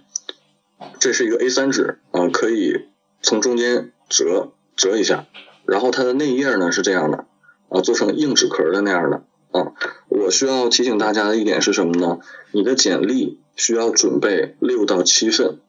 [1.00, 2.88] 这是一个 A3 纸啊，可以
[3.22, 5.28] 从中间折折一下，
[5.68, 7.27] 然后它的内页呢是这样的
[7.70, 9.74] 啊，做成硬纸壳的那样的啊。
[10.10, 12.20] 我需要提醒大家的一点是什么呢？
[12.52, 15.60] 你的简历需要准备六到七份。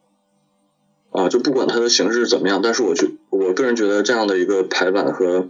[1.10, 5.48] 啊，就不管它的形式怎么样，但是我觉我个人觉得这样的一个排版和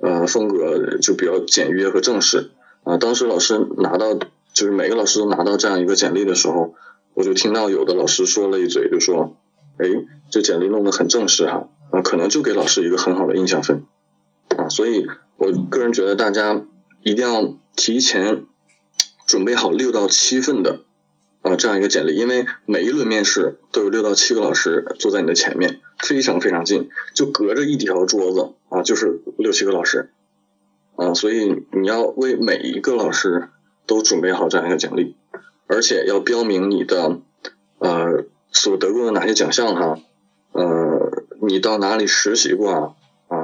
[0.00, 2.50] 呃风格就比较简约和正式
[2.82, 2.96] 啊。
[2.96, 6.74] 当时老师拿到，就是每个老师都拿到这样一个简历的时候，
[7.12, 9.36] 我就听到有的老师说了一嘴，就说，
[9.76, 9.86] 哎，
[10.30, 13.84] 这简历弄得很正式哈，啊，可能就给老师一个很好的印象分
[14.56, 14.70] 啊。
[14.70, 16.62] 所以我个人觉得大家
[17.02, 18.44] 一定要提前
[19.26, 20.80] 准备好六到七份的。
[21.42, 30.10] 啊，这样一个简历，因为每一轮面试都有六到七个老师坐在你的前面，非常非常近，就隔着一条桌子啊，就是六七个老师
[30.96, 33.48] 啊，所以你要为每一个老师
[33.86, 35.14] 都准备好这样一个简历，
[35.68, 37.20] 而且要标明你的
[37.78, 40.00] 呃所得过的哪些奖项哈，
[40.50, 42.94] 呃，你到哪里实习过啊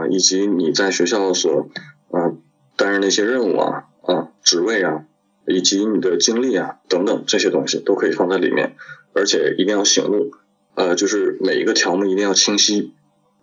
[0.08, 1.68] 以及你在学校所
[2.10, 2.32] 啊
[2.76, 5.04] 担任的一些任务啊啊职位啊。
[5.44, 8.76] 以及你的经历啊等等这些东西都可以放在里面，
[9.12, 10.30] 而且一定要醒目，
[10.76, 12.94] 呃，就是每一个条目一定要清晰，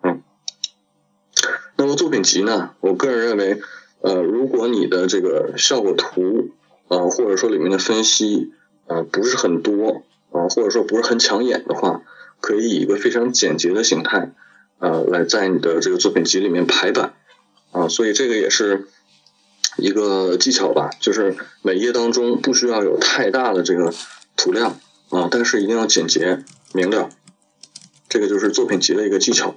[0.01, 0.21] 嗯。
[1.75, 3.61] 那么作品集呢，我个人认为，
[3.99, 6.51] 呃，如果你的这个效果图
[6.87, 8.53] 啊，或者说里面的分析
[8.87, 12.01] 啊不是很多啊，或者说不是很抢眼的话，
[12.39, 14.31] 可以以一个非常简洁的形态，
[14.79, 17.13] 呃，来在你的这个作品集里面排版
[17.71, 18.87] 啊，所以这个也是。
[19.77, 23.93] 一个技巧吧，就是每页当中不需要有太大的这个
[24.35, 24.77] 图量
[25.09, 27.09] 啊，但是一定要简洁明了。
[28.09, 29.55] 这个就是作品集的一个技巧。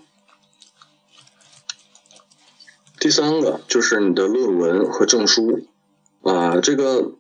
[3.01, 5.67] 第三个就是你的论文和证书
[6.23, 7.15] 啊，这个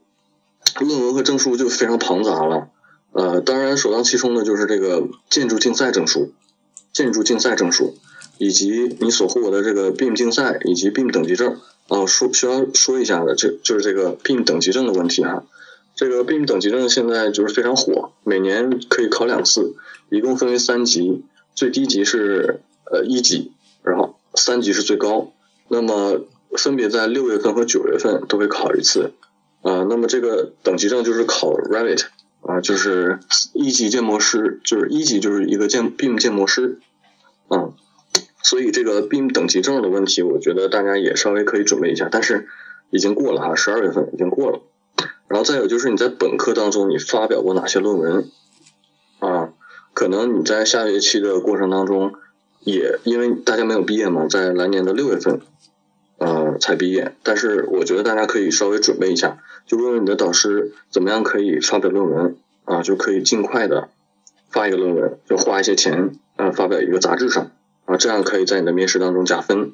[0.78, 2.68] 论文和证书就非常庞杂了。
[3.10, 6.32] 呃，当然首当其冲的就是这个建筑竞赛证书、
[6.92, 7.94] 建筑竞赛证书，
[8.38, 11.58] 以及你所获得这个 BIM 竞赛以及 BIM 等级证。
[11.88, 15.44] 哦，说需要说一下的，这就是这个 BIM 等级证的问题哈。
[15.94, 19.74] 这个 BIM 等级证现在就是非常火，每年可以考两次，
[20.08, 21.22] 一共分为三级，
[21.54, 23.52] 最低级是呃一级，
[23.82, 25.32] 然后三级是最高。
[25.68, 26.20] 那么
[26.56, 29.12] 分别在六月份和九月份都会考一次。
[29.62, 32.04] 啊，那么这个等级证就是考 Revit
[32.42, 33.20] 啊，就是
[33.54, 36.78] 一级建模师，就是一级就是一个建 BIM 建模师，
[37.48, 37.70] 啊。
[38.42, 42.48] 所以这个 BIM 等级证的问题，我觉得大家也稍微可以准备一下，但是
[42.90, 44.60] 已经过了哈，十二月份已经过了。
[45.28, 48.28] 然后再有就是你在本科当中你发表过哪些论文
[49.20, 49.50] 啊？
[49.94, 52.14] 可能你在下学期的过程当中，
[52.60, 55.40] 也因为大家没有毕业嘛，在来年的六月份
[56.22, 63.88] 呃才毕业，但是我觉得大家可以稍微准备一下，就问问你的导师怎么样可以发表论文啊，就可以尽快的
[64.50, 67.50] 发一个论文，就花一些钱啊发表一个杂志上。
[67.84, 69.72] 啊，这样可以在你的面试当中加分。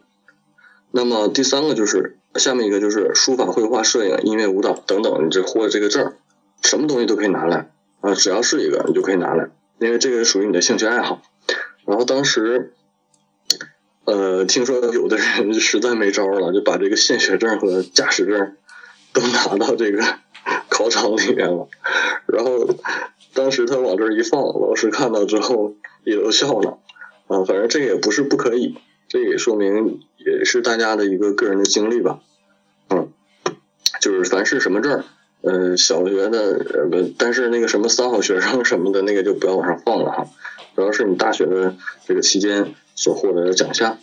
[0.90, 6.14] 那么第三个就是下面一个就是书法、绘画、摄影、音乐、舞蹈等等，你这获这个证，
[6.62, 11.20] 什么东西都可以拿来啊，只要是一个你就可以拿来，因为这个属于你的兴趣爱好。
[11.84, 12.72] 然后当时，
[14.10, 18.56] 呃，听说有的人实在没招了，就把这个献血证和驾驶证
[19.12, 20.02] 都拿到这个
[20.70, 21.68] 考场里面了。
[22.26, 22.74] 然后
[23.34, 26.78] 当时他往这儿一放，老师看到之后也都笑了。
[27.26, 32.20] 啊，反正这也不是不可以，这也说明也是大家的一个个人的经历吧。
[32.88, 33.12] 嗯，
[34.00, 35.04] 就是凡是什么证，
[35.42, 40.26] 呃，小学的呃，但是那个什么三好学生什么的那个就不要往上放了哈。
[40.74, 44.00] 主要是你大学的这个期间所获得的奖项。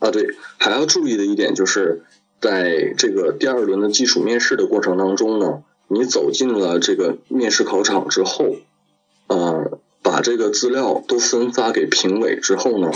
[0.00, 0.26] 啊，对，
[0.58, 2.02] 还要注意的一点就是，
[2.40, 8.56] 在这个第二轮的基础面试的过程当中呢，你走进了这个面试考场之后，
[9.28, 12.90] 呃，把这个资料都分发给评委之后呢，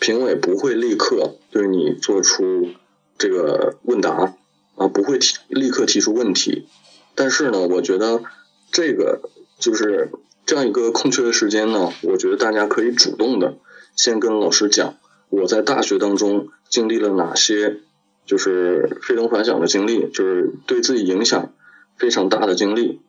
[0.00, 2.70] 评委不会立刻对你做出
[3.16, 4.34] 这个问答，
[4.74, 6.66] 啊，不会提立刻提出问题，
[7.14, 8.24] 但是呢，我觉得
[8.72, 9.30] 这个。
[9.56, 10.10] 就是
[10.46, 13.56] 这样一个空缺的时间呢，我觉得大家可以主动的
[13.96, 14.96] 先跟老师讲，
[15.30, 17.78] 我在大学当中经历了哪些，
[18.26, 21.52] 就是非同凡响的经历，就是对自己影响
[21.96, 23.00] 非常大的经历，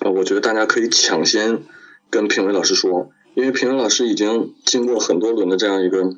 [0.00, 1.62] 啊，我觉得大家可以抢先
[2.10, 6.14] 跟评委老师说，因为评委老师已经经过很多轮的这样一个，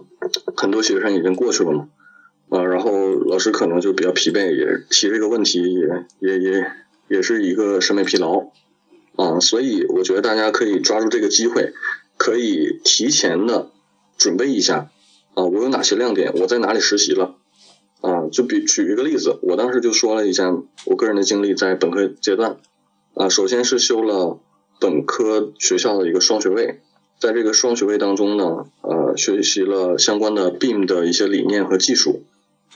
[0.56, 1.88] 很多学生已经过去了嘛，
[2.50, 5.86] 啊，然后老师可能就比较疲惫，也提这个问题也
[6.18, 6.66] 也也
[7.08, 8.50] 也是一个审美疲劳。
[9.20, 11.74] 啊，所以我觉得大家可以抓住这个机会，
[12.16, 13.70] 可以提前的
[14.16, 14.90] 准备一下
[15.34, 17.34] 啊，我有哪些亮点，我在哪里实习了
[18.00, 18.28] 啊？
[18.32, 20.56] 就比举一个例子，我当时就说了一下
[20.86, 22.56] 我个人的经历，在本科阶段
[23.12, 24.38] 啊，首先是修了
[24.80, 26.80] 本科学校的一个双学位，
[27.18, 32.22] 在这个双学位当中呢，呃，学习了相关的 BIM 的一些理念和技术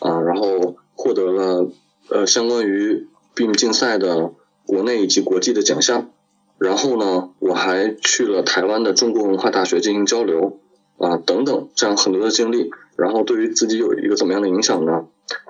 [0.00, 1.70] 啊，然后获得了
[2.10, 4.32] 呃相关于 BIM 竞赛的
[4.66, 6.10] 国内以及国际的奖项。
[6.58, 10.60] 然后呢，我还去了台湾的中国文化大学进行交流
[10.98, 12.70] 啊，等等，这样很多的经历。
[12.96, 15.06] 然后对于自己有一个怎么样的影响呢？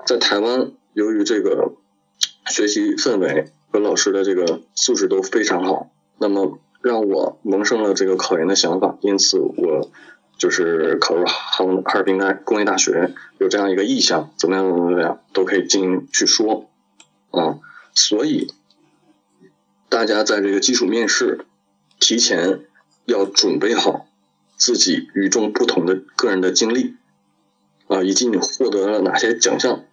[0.06, 1.74] 在台湾，由于这个
[2.46, 8.96] 学习氛围和老师的这个素质都非常好，那么让我萌生了这个考研的想法。
[9.02, 9.90] 因此，我
[10.38, 16.70] 就是考入哈哈尔滨大工业大学，有这样一个意向，怎么样怎么样都可以进行去说
[17.30, 17.58] 啊，
[17.94, 18.48] 所以。
[19.94, 21.46] 大家在这个基础面试
[22.00, 22.64] 提前
[23.04, 24.08] 要准备好
[24.56, 26.96] 自己与众不同的个人的经历
[27.86, 29.84] 啊，以及你获得了哪些奖项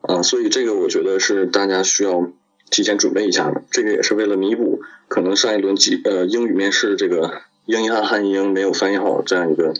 [0.00, 2.32] 啊，所以这个我觉得是大家需要
[2.70, 3.62] 提前准备一下的。
[3.70, 9.74] 这个也是为了弥补可能上一轮几呃英语面试这个英译汉汉英没有翻译好这样一个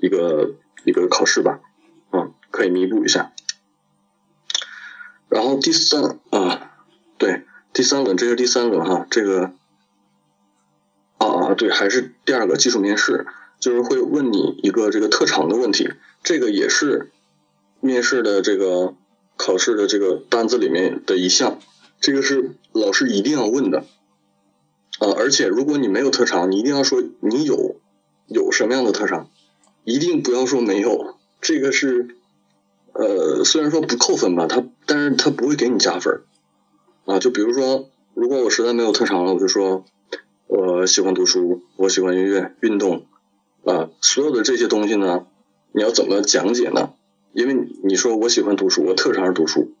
[0.00, 0.52] 一个
[0.84, 1.60] 一个考试吧，
[2.10, 3.32] 啊，可以弥补一下。
[5.30, 6.72] 然后第三啊，
[7.16, 7.46] 对。
[7.76, 9.52] 第三轮，这是第三轮哈，这个，
[11.18, 13.26] 啊啊对，还是第二个技术面试，
[13.60, 15.90] 就是会问你一个这个特长的问题，
[16.22, 17.10] 这个也是
[17.80, 18.94] 面试的这个
[19.36, 21.58] 考试的这个单子里面的一项，
[22.00, 23.80] 这个是老师一定要问的，
[24.98, 27.76] 啊，而且如果你没有特长，你一定要说你有
[28.26, 29.28] 有什么样的特长，
[29.84, 32.16] 一定不要说没有，这个是，
[32.94, 36.22] 呃，虽然说不扣分吧，他但是他不会给你加分。
[37.06, 39.84] 啊，就比如说，如果我实在没有特长了，我就说
[40.48, 43.06] 我喜欢读书，我喜欢音乐、运动，
[43.64, 45.24] 啊，所有的这些东西呢，
[45.70, 46.94] 你要怎么讲解呢？
[47.32, 49.72] 因为你说我喜欢读书，我特长是读书，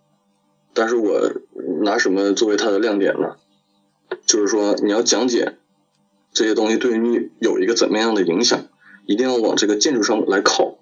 [0.72, 1.32] 但是我
[1.82, 3.34] 拿什么作为它的亮点呢？
[4.24, 5.56] 就是说你要讲解
[6.32, 8.66] 这些东西对于你有一个怎么样的影响，
[9.04, 10.78] 一定要往这个建筑上来靠。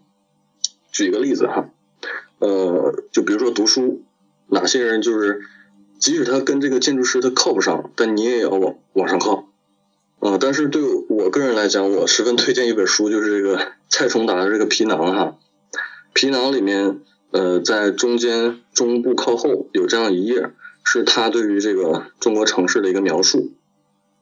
[0.92, 1.70] 举一个例子哈，
[2.38, 4.02] 呃，就比如说读书，
[4.48, 5.40] 哪些人就是。
[6.04, 9.48] 即使他跟这个建筑师他靠不上，但你也要往往上靠，
[10.18, 10.36] 啊！
[10.38, 15.38] 但是对我个人来讲，我十分推荐一本书，就是这个蔡崇达的这个皮囊哈。
[16.12, 20.50] 皮囊里面，呃，在中间中部靠后有这样一页，
[20.84, 23.52] 是他对于这个中国城市的一个描述。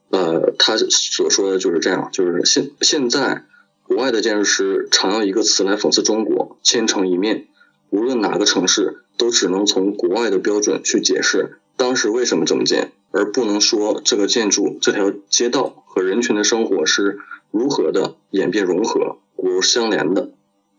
[0.09, 3.43] 呃，他所说的就是这样，就是现现在
[3.85, 7.47] 国外的建筑师常用一个词来讽刺中国，千城一面，
[7.89, 11.57] 无论哪个城市都只能从国外的标准去解释。
[11.83, 17.19] 当时为什么这么建，而不能说这个建筑、这条街道和人群的生活是
[17.51, 20.31] 如何的演变融合、骨肉相连的？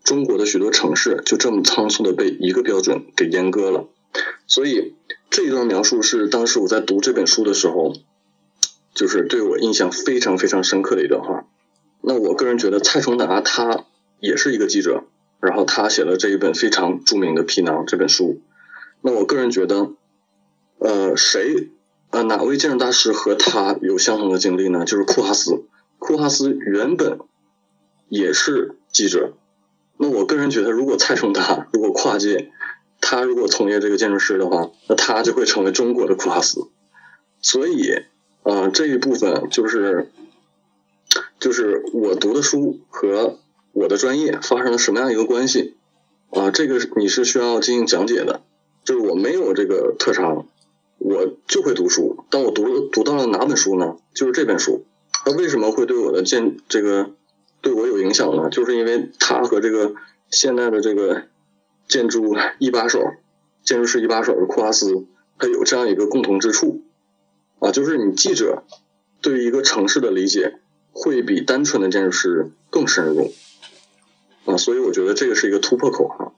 [0.03, 3.87] 中国的许多城市就这么仓促的被一个标准给阉割了。
[4.47, 4.95] 所以
[5.29, 7.93] 这一段描述是当时我在读这本书的时候，
[8.95, 11.45] 就是对我印象非常非常深刻的一段话。
[12.01, 13.85] 那我个人觉得蔡崇达他
[14.19, 15.03] 也是一个记者，
[15.39, 18.41] 然后他写了这一本非常著名的《皮囊》这本书。
[19.01, 19.91] 那我个人觉得。
[20.77, 21.69] 呃，谁？
[22.11, 24.85] 呃，哪位建筑大师和他有相同的经历呢？
[24.85, 25.63] 就是库哈斯。
[25.99, 27.19] 库哈斯原本
[28.09, 29.33] 也是记者。
[29.97, 32.51] 那我个人觉得，如果蔡崇达如果跨界，
[33.01, 36.67] 他如果从业这个建筑师的话，那他就会成为中国的库哈斯。
[37.41, 38.03] 所以，
[38.43, 40.11] 呃，这一部分就是
[41.39, 43.39] 就是我读的书和
[43.71, 45.75] 我的专业发生了什么样一个关系
[46.29, 46.51] 啊？
[46.51, 48.41] 这个你是需要进行讲解的。
[48.83, 50.45] 就是我没有这个特长，
[51.07, 52.25] 我就会读书。
[52.31, 53.97] 当我读读到了哪本书呢？
[54.15, 54.85] 就是这本书。
[55.23, 57.11] 它为什么会对我的建这个
[57.61, 58.49] 对我有影响呢？
[58.49, 59.93] 就是因为它和这个
[60.31, 61.25] 现代的这个
[61.87, 62.99] 建筑一把手、
[63.63, 65.05] 建筑师一把手的库哈斯，
[65.37, 66.81] 它有这样一个共同之处
[67.59, 68.63] 啊，就是你记者
[69.21, 70.59] 对于一个城市的理解
[70.91, 73.31] 会比单纯的建筑师更深入
[74.45, 76.31] 啊，所以我觉得这个是一个突破口哈。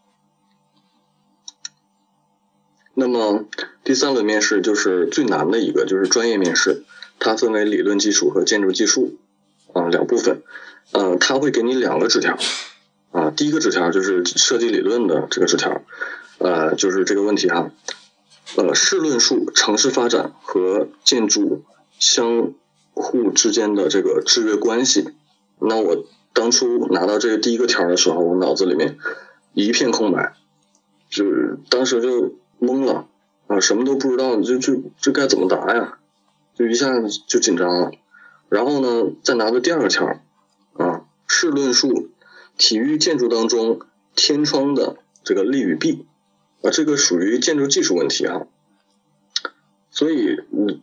[2.99, 3.45] 那么
[3.87, 6.83] 第三轮面试就是最难的一个，就是专业面试。
[7.19, 9.15] 它分为理论基础和建筑技术
[9.71, 10.41] 啊两部分。
[10.91, 12.37] 呃，他会给你两个纸条
[13.11, 13.31] 啊。
[13.31, 15.81] 第一个纸条就是设计理论的这个纸条，
[16.39, 17.71] 呃，就是这个问题哈。
[18.57, 21.63] 呃，试论述城市发展和建筑
[21.97, 22.51] 相
[22.93, 25.11] 互之间的这个制约关系。
[25.61, 28.97] 那我当初拿到这个第一个条的时候，我脑子里面
[29.53, 30.33] 一片空白，
[31.09, 32.35] 就是当时就。
[32.59, 33.07] 懵了
[33.47, 35.97] 啊，什么都不知道，就就这该怎么答呀？
[36.53, 37.91] 就一下子就紧张了。
[38.49, 40.19] 然后呢，再拿着第二个条
[40.73, 42.09] 啊，试论述
[42.57, 43.81] 体育建筑当中
[44.15, 46.05] 天窗的这个利与弊
[46.61, 48.47] 啊，这个属于建筑技术问题哈。
[49.91, 50.81] 所以，嗯，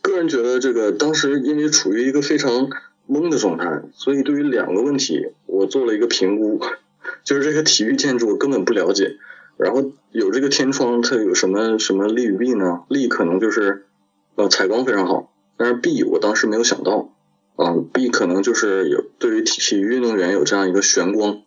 [0.00, 2.68] 个人觉得这个当时因为处于一个非常
[3.08, 6.60] 懵的状态，所以对于两个问题我做了一个评估，
[7.24, 9.18] 就是这个体育建筑我根本不了解。
[9.62, 12.82] 然后有这个天窗，它有什么什么利与弊呢？
[12.88, 13.86] 利可能就是
[14.34, 17.10] 呃采光非常好，但是弊我当时没有想到
[17.56, 21.42] 啊，弊可能就是有对于体体育运动员有这样一个玄光，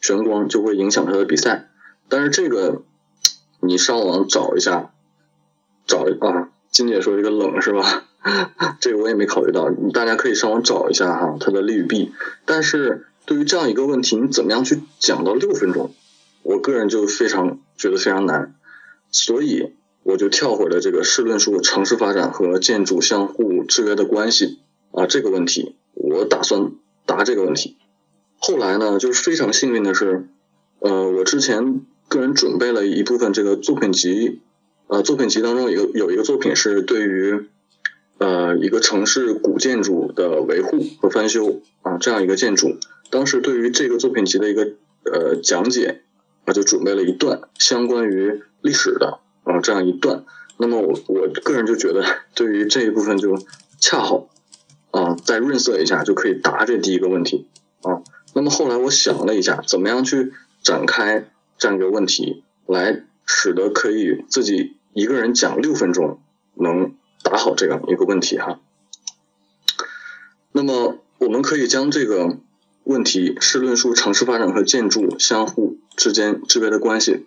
[0.00, 1.68] 玄光就会影响他的比赛。
[2.08, 2.82] 但是这个
[3.60, 4.92] 你上网找一下，
[5.86, 8.04] 找啊，金姐说这个冷是吧？
[8.80, 12.12] 这个我也没考虑到，大家可以上网找一下哈，它的利与弊。
[12.44, 15.94] 但是对于这样一个问题，你怎么样去讲到六分钟？
[16.48, 18.54] 我个人就非常觉得非常难，
[19.10, 24.60] 所以我就跳回了这个试论述城市发展和建筑相互制约的关系
[24.92, 26.72] 啊这个问题，我打算
[27.04, 27.76] 答这个问题。
[28.38, 30.26] 后来呢，就是非常幸运的是，
[30.78, 34.40] 呃，我之前个人准备了一部分这个作品集，
[34.86, 37.46] 呃，作品集当中有有一个作品是对于
[38.16, 42.78] 呃一个城市古建筑的维护和翻修啊这样一个建筑，
[43.10, 44.72] 当时对于这个作品集的一个
[45.04, 46.04] 呃讲解。
[46.48, 50.24] 我就准备了一段相关于历史的啊这样一段，
[50.56, 52.02] 那么我我个人就觉得
[52.34, 53.36] 对于这一部分就
[53.78, 54.30] 恰好
[54.90, 57.46] 啊再润色一下就可以答这第一个问题
[57.82, 58.00] 啊。
[58.32, 60.32] 那么后来我想了一下，怎么样去
[60.62, 66.18] 展开这样一个问题，来使得可以自己一个人讲六分钟
[66.54, 68.58] 能答好这样一个问题哈。
[70.52, 72.38] 那么我们可以将这个。
[72.84, 77.26] 问题是论述城市发展和建筑相互之间制约的关系，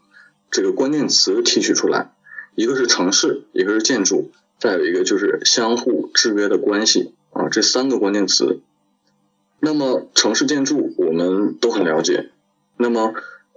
[0.50, 2.14] 这个关键词提取出来，
[2.56, 8.62] 一个是城市，一个是建筑，再有一个就是相互制约的关系啊，这三个关键词。
[9.60, 12.32] 那么城市建筑我们都很了解，
[12.78, 13.14] 那么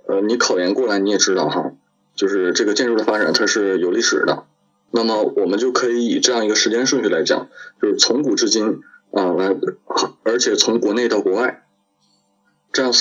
[0.09, 1.71] 呃你考研过来你也知道哈，
[2.17, 4.45] 就是这个建筑的发展它是有历史的，
[4.91, 7.49] 那么我们就可以以这样一个时间顺序来讲，
[7.81, 8.81] 就是从古至今
[9.13, 9.57] 啊来，
[10.25, 11.61] 而且从国内到国外。
[12.73, 12.93] 这样，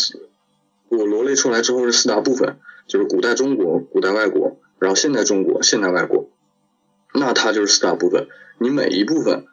[0.93, 6.29] 我罗列出来之后是四大部分，就是古代中国、古代外国，然后现代中国、现代外国，
[7.13, 8.27] 那它就是四大部分。
[8.59, 9.45] 你每一部分，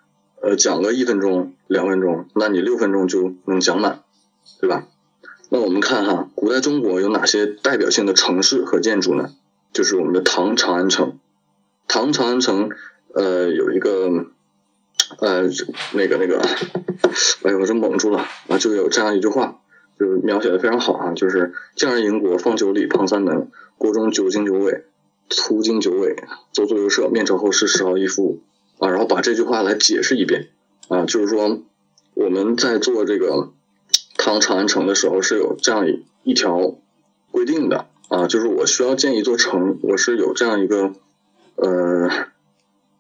[0.43, 4.03] 呃，讲个一分钟、两分钟，那你六分钟就能讲满，
[4.61, 4.87] 对吧？
[5.49, 9.31] 那我们看哈，古代中国有哪些代表性的城市和建筑呢？
[9.73, 11.19] 就是我们的唐长安城。
[11.89, 12.71] 唐长安城，
[13.15, 14.27] 呃，有一个，
[15.19, 15.43] 呃，
[15.93, 16.41] 那个那个，
[17.43, 18.59] 哎呦，我真蒙住了啊！
[18.59, 19.61] 就有这样一句话。
[20.01, 24.87] 就是描写的非常好啊，就是匠人迎国，放九里，旁三门，国中九经九纬，
[25.29, 26.17] 图经九纬，
[26.53, 28.41] 左左右舍，面朝后是十号一夫
[28.79, 30.49] 啊，然后把这句话来解释一遍
[30.89, 31.61] 啊，就是说
[32.15, 33.51] 我们在做这个
[34.17, 36.77] 唐长安城的时候是有这样一一条
[37.31, 40.95] 规定的啊，就是我需要建一座城，我是有这样一个
[41.57, 42.09] 呃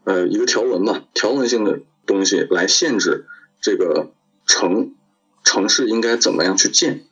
[0.04, 3.24] 呃一个条文吧，条文性的东西来限制
[3.62, 4.10] 这个
[4.44, 4.92] 城。
[5.44, 7.04] 城市应该怎么样去建？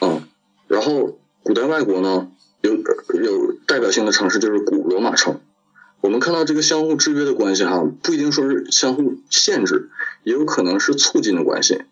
[0.00, 0.26] 啊，
[0.68, 2.28] 然后古代外国呢，
[2.60, 5.40] 有有代表性的城市就是古罗马城。
[6.00, 9.90] 我们看到这个相互制约的关系哈，不一定说是相互限制，
[10.24, 11.82] 也有可能是促进的关系。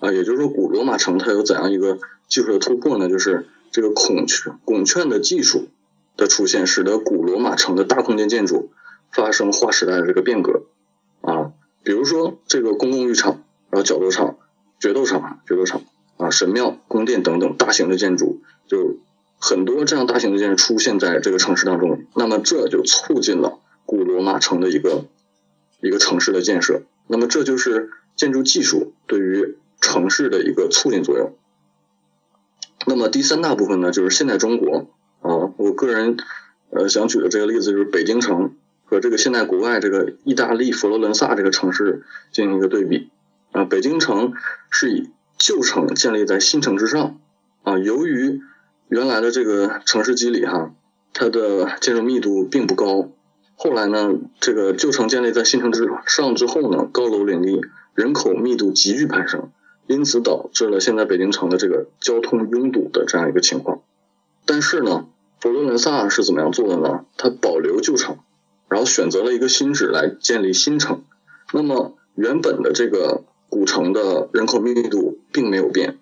[0.00, 3.08] 啊，也就是说古罗马城它有怎样一个技术的突破呢？
[3.08, 5.68] 就是这个孔雀拱券的技术
[6.16, 8.72] 的出现，使得古罗马城的大空间建筑
[9.12, 10.64] 发生划时代的这个变革
[11.20, 11.52] 啊。
[11.84, 14.36] 比如说这个公共浴场，然后角斗场、
[14.80, 15.82] 决斗场、决斗场
[16.16, 18.96] 啊，神庙、宫殿等等大型的建筑，就
[19.38, 22.04] 很多这样大型的建筑出现在这个城市当中。
[22.16, 25.04] 那么这就促进了古罗马城的一个
[25.80, 26.82] 一个城市的建设。
[27.06, 31.36] 那么这就是建筑技术对于城市的一个促进作用。
[32.86, 34.88] 那么第三大部分呢，就是现代中国
[35.20, 36.16] 啊，我个人
[36.70, 38.54] 呃想举的这个例子就是北京城
[38.84, 42.02] 和这个现代国外这个意大利佛罗伦萨这个城市
[42.32, 43.10] 进行一个对比
[43.52, 43.64] 啊。
[43.64, 44.32] 北京城
[44.70, 47.18] 是以旧城建立在新城之上
[47.62, 48.40] 啊，由于
[48.88, 50.72] 原来的这个城市机理哈，
[51.12, 53.08] 它的建筑密度并不高。
[53.56, 57.60] 后来呢，这个旧城建立在新城之上之后呢，高楼林立，
[57.94, 59.50] 人口密度急剧攀升，
[59.86, 63.82] 因此导致了现在北京城的这个交通拥堵的这样一个情况。
[64.46, 65.06] 但是呢，
[65.40, 67.04] 佛罗伦萨是怎么样做的呢？
[67.18, 68.18] 它保留旧城，
[68.68, 71.04] 然后选择了一个新址来建立新城。
[71.52, 75.98] 那么原本的这个古城的人口密度并没有变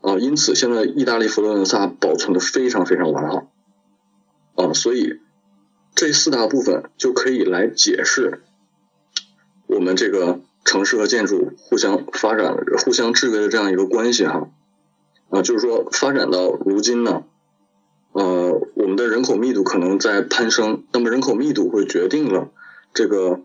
[0.00, 3.50] 啊，因此现在意大利佛罗伦萨保存的非常非常完好
[4.54, 5.18] 啊，所以。
[5.96, 8.42] 这四大部分就可以来解释
[9.68, 14.48] 我们这个城市和建筑互相发展、互相制约的这样一个关系哈
[15.30, 17.22] 啊，就是说发展到如今呢，
[18.10, 22.50] 呃，我们的人口密度可能在攀升，那么人口密度会决定了
[22.92, 23.42] 这个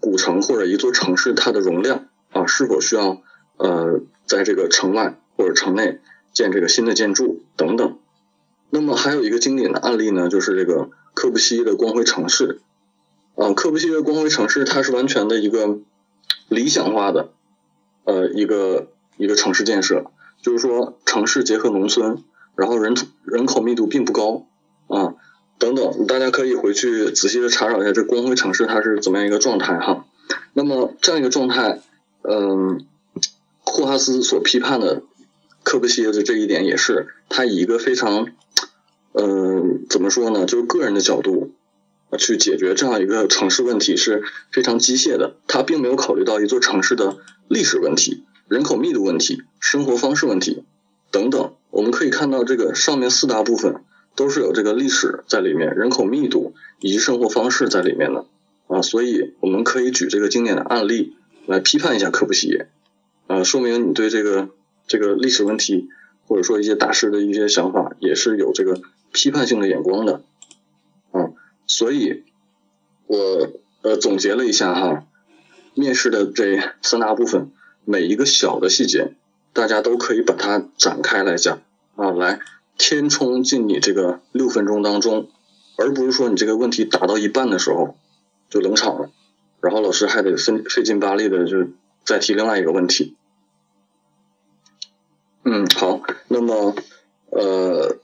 [0.00, 3.22] 古城或者一座城市它的容量啊是否需要
[3.56, 6.00] 呃在这个城外或者城内
[6.32, 7.98] 建这个新的建筑等等。
[8.70, 10.90] 那么还有一个经典的案例呢，就是这个。
[11.14, 12.60] 科布西耶的光辉城市，
[13.34, 15.80] 啊，科布西耶光辉城市，它是完全的一个
[16.46, 17.30] 理想化的，
[18.04, 22.22] 呃，一个一个城市建设，就是说城市结合农村，
[22.54, 24.46] 然后人人口密度并不高，
[24.86, 25.14] 啊，
[25.58, 30.04] 等等，大家可以回去仔细的查找一下这光辉城市它是怎么样一个状态哈。
[30.52, 31.80] 那么这样一个状态，
[32.30, 32.84] 嗯，
[33.60, 35.02] 霍哈斯所批判的
[35.62, 38.28] 科布西耶的这一点也是，他以一个非常。
[39.20, 40.44] 嗯，怎么说呢？
[40.44, 41.50] 就是个人的角度
[42.18, 44.22] 去解决这样一个城市问题是
[44.52, 47.16] 非常机械的，他并没有考虑到一座城市的
[47.48, 50.62] 历史问题、人口密度问题、生活方式问题
[51.10, 51.52] 等等。
[51.70, 53.82] 我们可以看到，这个上面四大部分
[54.14, 58.26] 都是有这个历史在里面、人口密度以及生活方式在里面的
[58.68, 58.82] 啊。
[58.82, 61.16] 所以我们可以举这个经典的案例
[61.48, 62.68] 来批判一下科布西耶
[63.26, 64.50] 啊，说明你对这个
[64.86, 65.88] 这个历史问题
[66.26, 68.80] 或者说一些大师的一些想法也是有这个。
[69.10, 70.22] 批判性的眼光的，
[71.12, 71.32] 啊，
[71.66, 72.24] 所以，
[73.06, 73.16] 我
[73.80, 75.06] 呃总结了一下哈，
[75.72, 77.50] 面试的这三大部分，
[77.86, 79.14] 每一个小的细节，
[79.54, 81.62] 大家都可以把它展开来讲
[81.96, 82.40] 啊，来
[82.76, 85.30] 填充进你这个六分钟当中，
[85.78, 87.96] 而不是说你这个问题答到一半的时候
[88.50, 89.10] 就冷场了，
[89.60, 91.68] 然后老师还得费费劲巴力的就
[92.04, 93.16] 再提另外一个问题。
[95.44, 96.74] 嗯，好，那么
[97.30, 97.96] 呃。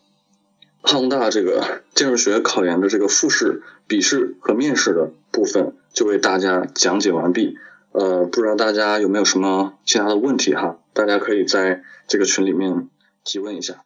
[0.86, 7.56] 康大这个建筑学考研的这个复试、笔试和面试的部分就为大家讲解完毕。
[7.92, 10.78] 呃，不知道大家有没有什么其他的问题哈？
[10.92, 12.90] 大家可以在这个群里面
[13.24, 13.82] 提问一下。